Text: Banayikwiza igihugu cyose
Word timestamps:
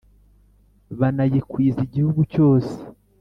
Banayikwiza 0.99 1.79
igihugu 1.87 2.21
cyose 2.33 2.73